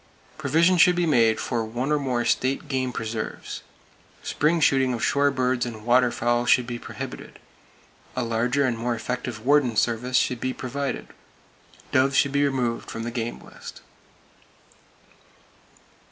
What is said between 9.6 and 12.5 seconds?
service should be provided. Doves should be